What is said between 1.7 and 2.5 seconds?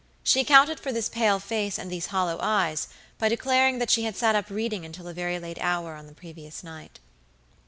and these hollow